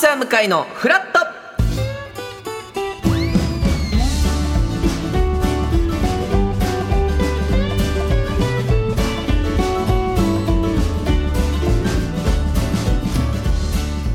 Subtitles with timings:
[0.00, 1.19] サー向かいのフラット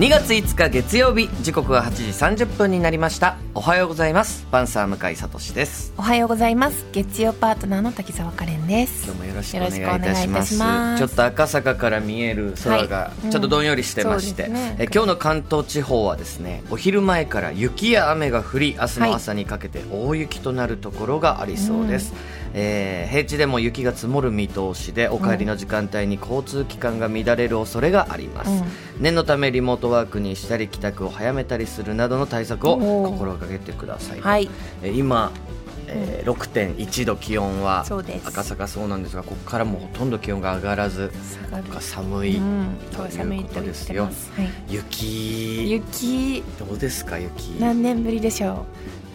[0.00, 3.36] 2月5日月曜日時刻は8時30分になりました。
[3.52, 4.46] おはようございます。
[4.50, 5.92] パンサー向井聡です。
[5.98, 6.86] おはようございます。
[6.90, 9.04] 月曜パートナーの滝沢カレンです。
[9.04, 10.56] 今日もよろしくお願いいたします。
[10.98, 13.26] ちょっと赤坂から見える空がはい。
[13.26, 13.30] うん。
[13.30, 14.76] ちょっとどんよりしてまして、そうですね。
[14.78, 22.14] え今日の関東地方はですねお昼前から雪や雨が降り明日の朝にかけて大雪となるところがありそうです、
[22.54, 34.50] えー平地でも雪が積もる見通しでお帰りの時間帯に交通機関が乱れる恐れがあります、うん念のためリモートワークにしたり帰宅を早めたりするなどの対策を心がけてください、はい。
[34.82, 35.32] えー今、
[35.86, 37.84] えー6.1度気温は
[38.24, 41.10] 赤坂そうなんですがここからもうほとんど気温が上がらず
[41.80, 42.76] 寒い、うん。
[42.92, 44.30] 今日は寒いと言ってます。
[44.36, 44.48] はい。
[44.68, 45.70] 雪。
[45.70, 46.44] 雪。
[46.58, 47.56] どうですか雪。
[47.58, 48.66] 何年ぶりでしょ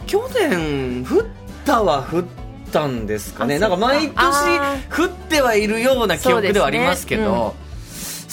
[0.08, 1.26] 去年降っ
[1.66, 2.24] たは降っ
[2.72, 3.56] たんですかね。
[3.56, 7.56] あなんか毎あ年降ってはいるような記憶ではありますけど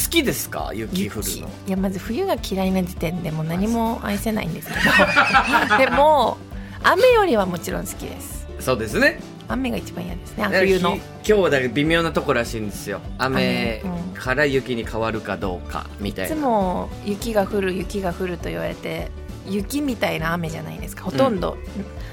[0.03, 0.71] 好きですか？
[0.73, 1.41] う雪降る雪。
[1.43, 4.81] のいやまず冬が嫌いな時点でもう何も愛せないんですけど。
[5.79, 6.37] でも
[6.83, 8.47] 雨よりはもちろん好きです。
[8.61, 9.21] そうですね。
[9.49, 10.93] 雨が一番嫌ですねあ冬の。
[10.95, 13.01] ひ今日はだけど微妙なとこらしいんですよ。
[13.19, 13.83] 雨
[14.15, 19.11] から雪に変わるかどうかみたいついなも雪が降る雪が降ると言われて
[19.49, 21.05] 雪みたいな雨じゃないですか。
[21.05, 21.57] ほとんど、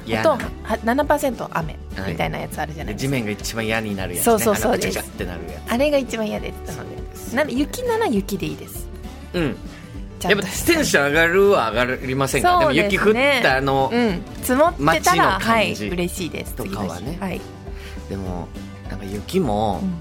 [0.10, 0.32] 嫌な。
[0.32, 1.76] ほとんどは7%雨
[2.08, 5.00] みたいなやつあるじゃないですか、地面が一番嫌になるやつ、ね、そうそうそうです。
[5.68, 6.76] あれが一番嫌です
[7.30, 8.88] つな雪なら雪でいいです？
[9.34, 9.56] うん。
[10.22, 12.60] やっぱテンション上がるは上がりませんか？
[12.60, 14.22] でも雪降ったあの、うん。
[14.42, 16.56] 積もってたらはい嬉しいです。
[16.56, 17.18] とかはね。
[17.20, 17.40] はい、
[18.10, 18.48] でも
[18.90, 19.94] なんか雪も、うん。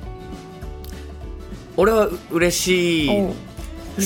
[1.77, 3.33] 俺は嬉しい好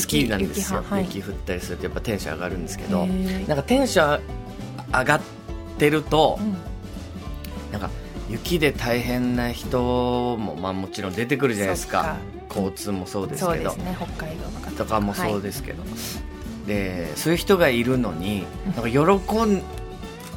[0.05, 0.83] きなんですよ。
[0.99, 4.21] 雪降ったりするとやっぱテンション上がるんですけどなんかテンション
[4.91, 5.25] 上がって
[5.89, 6.55] ると、うん。
[7.71, 7.89] なんか
[8.29, 12.17] 雪で大変な人も、まあ、もちろん出てくるじゃないですか。
[12.49, 13.71] 交通もそうですけど。
[13.71, 15.01] そうですね北海道の方とか。
[15.01, 15.83] もそうですけど、
[16.67, 18.45] でそういう人がいるのに
[18.75, 18.99] なんか喜
[19.45, 19.61] ん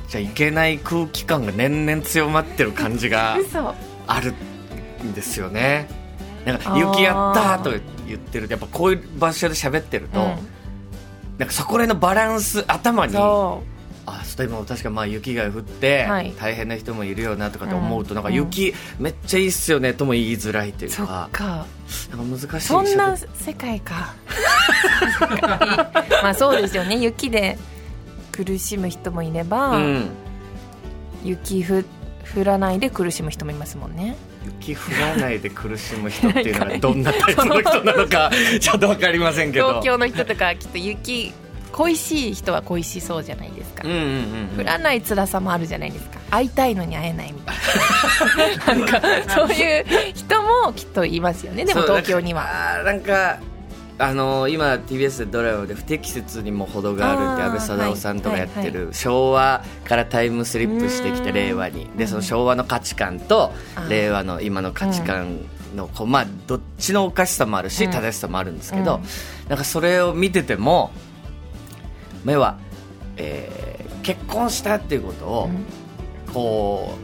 [0.09, 3.75] じゃいけない空気感が年々強まってる感じが 嘘。
[4.09, 4.35] ある
[5.05, 5.89] んですよね。
[6.45, 7.73] なんか雪やったと
[8.07, 10.37] 言ってるとやっぱこういう場所で喋ってると、うん。
[11.39, 13.63] なんかそこら辺のバランス頭にそ
[14.06, 16.33] あそうでも確かまあ雪が降って、はい。
[16.39, 18.15] 大変な人もいるよなとかって思うと、うん。
[18.15, 21.28] なんか雪めっちゃいいっすよねとも言いづらいというか。
[21.33, 21.67] か。
[22.11, 24.15] なんか難しいそんな世界か。
[26.22, 26.97] まあそうですよね。
[26.97, 27.59] 雪で
[28.33, 30.09] 苦しむ人もいれば、うん。
[31.25, 31.84] 雪ふ
[32.34, 34.16] 降らないで苦しむ人もいますもんね。
[34.45, 38.31] 雪降らないで苦しむ人っていうのが どんなタイプの人なのか
[38.61, 39.69] ちょっと分かりませんけど。
[39.69, 41.33] 東京の人とかきっと雪
[41.77, 44.05] 恋しい人は恋しそうじゃないですか、うんうんうん
[44.53, 44.61] うん。
[44.61, 46.19] 降らない辛さもあるじゃないですか。
[46.31, 48.87] 会いたいのに会えないみたいな。
[48.97, 51.67] なんかそういう人もきっといますよね。
[51.67, 52.83] でも東京には。
[52.83, 53.39] なんか
[53.99, 61.89] あのー今 TBS でドラマで「不適切にも程がある」って安倍貞夫さんとかやってる、は昭和からタイムスリップしてきてうん令和に。
[61.97, 63.53] でその昭和の価値観と
[63.91, 65.41] 令和の今の価値観
[65.75, 67.91] のこうまあどっちのおかしさもあるしうん。
[67.91, 69.03] 正しさもあるんですけど、うん。
[69.51, 70.91] なんかそれを見てても
[72.27, 72.59] 目は、
[73.17, 73.67] えー
[74.07, 75.51] 結婚したっていうことを、
[76.33, 76.95] こ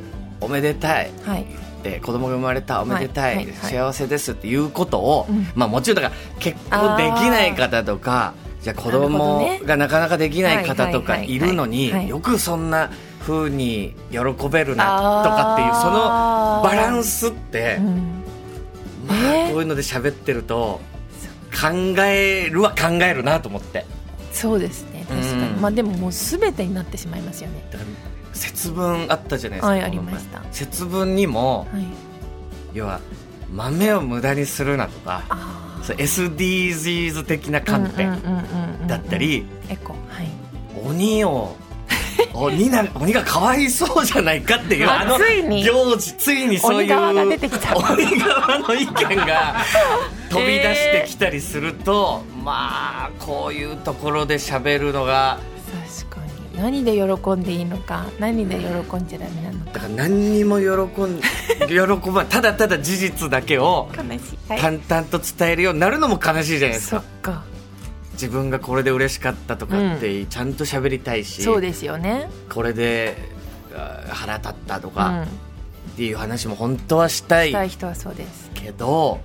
[0.40, 1.10] うおめでたい。
[1.10, 1.46] うんはい。
[1.82, 3.44] で子供が生まれたおめでたい、はい。
[3.46, 3.54] はい。
[3.56, 4.32] はい幸せです。
[4.32, 5.48] っていうことを、うん。
[5.56, 14.18] まあもちろんだから結婚できない方とかじゃあ子供がなかなかできない方とかはいるのによくそんな風に喜
[14.48, 18.22] べるなとかっていうそのバランスって、うん。
[19.08, 19.50] まあえー。
[19.50, 20.80] こういうので喋ってると
[21.50, 21.68] 考
[22.04, 23.86] えるは考えるなと思って。
[24.32, 24.84] そうです。
[24.84, 25.60] ね確かに、うん。
[25.60, 27.62] まあでももう全てになってしまいますよね。
[28.32, 30.42] 節分あったじゃないですか、はいありました。
[30.50, 31.84] 節分にもはい。
[32.72, 33.00] 要は
[33.52, 38.18] 豆を無駄にするなとかあそう SDGs 的な観点
[38.86, 39.92] だったり、エコ。
[39.92, 40.28] はい。
[40.84, 41.56] 鬼を
[42.32, 47.76] 鬼な鬼がかわいそうじゃないかっていうああの行事ついにそういう鬼側が出てきた。
[47.76, 49.56] 鬼側の意見が
[50.32, 55.38] 飛び出してきたりすると、まあこういうところで喋るのが
[56.06, 56.58] 確かに。
[56.58, 59.72] 何で喜んでいいのか何で喜んじゃダメなのか。
[59.72, 60.66] だから何にも喜
[61.02, 61.20] ん
[61.68, 63.88] 喜ばただただ事実だけを
[64.48, 67.02] 淡々と伝えるようになるのも悲しいじゃないですか。
[67.22, 67.42] か。
[68.14, 72.28] 自分がこれで嬉しかったとかってちゃんと喋りたいし、そうですよね。
[72.50, 73.16] これで
[73.74, 75.22] あ腹立ったとうかん。
[75.22, 75.26] っ
[75.96, 77.48] ていう話も本当はしたい。
[77.48, 78.50] したい人はそうです。
[78.54, 79.20] けど、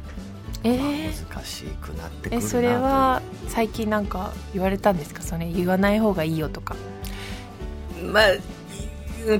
[0.63, 5.21] えー、難しくなってくるなえそれは最近なんか言われたんですか？
[5.21, 6.75] それ言わない方がいいよとか。
[8.04, 8.24] まあ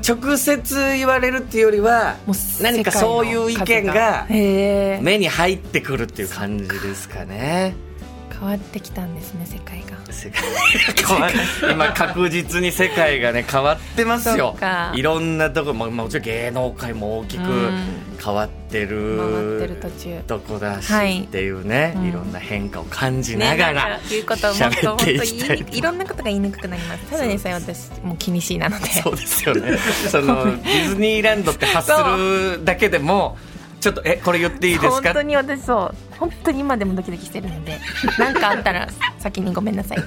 [0.06, 2.18] 直接言われるっていうよりは
[2.62, 7.74] 何かそういう意見が目に入ってくるっていう感じですかね
[8.40, 9.98] 変わってきたんですね世界が。
[10.12, 11.34] 世界が変わる。
[11.72, 14.56] 今確実に世界がね変わってますそよ
[14.94, 18.18] いろんなとこももちろん芸能界も大きくうん。
[18.24, 20.22] 変わって回ってるる途中。
[20.28, 21.24] とこだし、はい。
[21.24, 22.06] っていうね、うん。
[22.08, 25.10] いろんな変化を感じながらか言うことをもっともっと。
[25.10, 27.06] いろんなことが言いにくくなります。
[27.10, 28.86] ただでさえ私もう気にしいなので。
[28.88, 29.78] そうですよね。
[30.10, 32.04] そのディズニーランドって発す
[32.58, 33.38] るだけでも
[33.88, 35.10] ちょっとえこれ言っていいですか？
[35.10, 37.78] 本当に私そう本当に今でもドキドキしてるので
[38.20, 38.88] 何かあったら
[39.20, 39.98] 先にごめんなさい。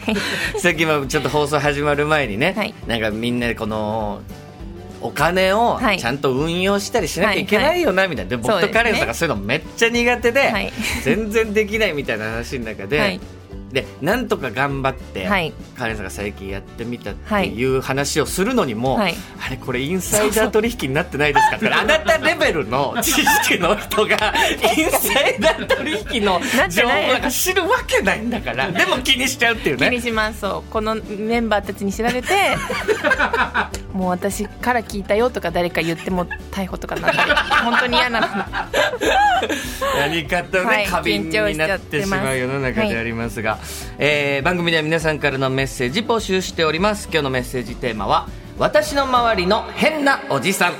[0.60, 2.74] さっきもちょっと放送始まる前にね、はい。
[2.86, 4.20] なんかみんなでこの
[5.00, 5.98] お金をはい。
[5.98, 10.72] ちゃんと運用したりしなきゃいけないよなみたいな、で僕とカレンさんがそういうのめっちゃ苦手で、はい。
[11.02, 13.20] 全然できないみたいな話の中で、はい
[13.74, 15.52] でなんとか頑張って、はい。
[15.76, 19.14] カレンさんが最近やってみたっていう話をするのにも、はい。
[19.46, 21.56] あれこれインサイダー取引になってないですか？
[21.56, 24.32] ってあなたレベルの知識の人が
[24.76, 26.40] インサイダー取引の
[26.70, 29.90] 情報なんか知るわけないんだからでも気にしちゃうっていうね。
[29.90, 30.40] 気にします。
[30.40, 30.70] そう。
[30.72, 32.28] このメンバーたちに知られて
[33.94, 37.30] もう私から聞いたよとか誰か言っても逮捕とかなったり
[37.64, 38.26] 本当に嫌なの。
[39.96, 43.58] 何かとね、はい過敏になってしまう世の中でありますが、
[43.98, 47.08] えー番組では皆さんからのメッセージ募集しております。
[47.10, 50.74] 今日のメッセージテーマは「私の周りの変なおじさん」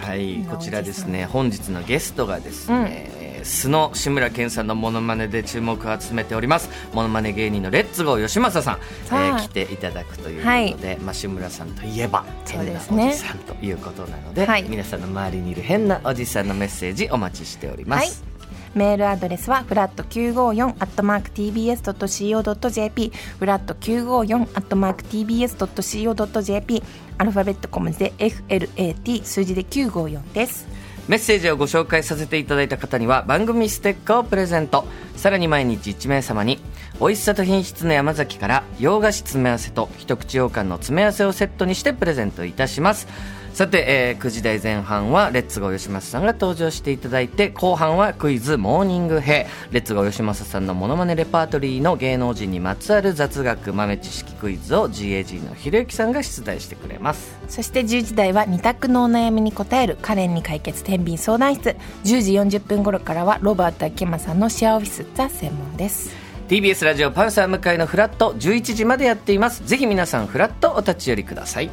[0.00, 1.26] はいこちらですね。
[1.26, 3.10] 本日のゲストがですね、
[3.44, 6.70] 素の志村けんさんのモノマネで注目を集めております。
[6.92, 14.64] モノマネ芸人のレッツゴー吉正さん、えー来ていただくということで、まあ、志村さんといえば変なおじさんということなので、はい。
[14.68, 18.32] 皆さんの周りにいる変なおじさんのメッセージお待ちしております、はい。
[18.74, 26.82] メールアドレスはフラット954アットマーク TBS.CO.JP フラット954アットマーク TBS.CO.JP
[27.18, 30.66] アルファベット小文字で FLAT 数字で954です
[31.08, 34.84] メッセージをご紹介させていただいた方には番組ステッカーをプレゼント。
[35.16, 36.58] さらに毎日1名様に
[37.00, 43.08] 美味しさと品質の山崎から洋菓子詰め合わせと一口羊羹の詰め合わせをセットにしてプレゼントいたします。
[43.52, 57.36] さて、えー9時台前半はレッツゴー吉正さんが登場していただいて後半はクイズモーニング編レッツゴー吉正さんのモノマネレパートリーの芸能人にまつわる雑学豆知識クイズを GAG のひろゆきさんが出題してくれます。
[57.48, 66.14] そして10時台は2択のお悩みに答えるカレンに解決天秤相談室10時40分頃からはロバート秋山さんのシェアオフィスザ専門です。
[66.48, 69.66] TBS ラジオパンサー向井のフラット11時までやっています。
[69.66, 71.70] ぜひ皆さんフラットお立ち寄りください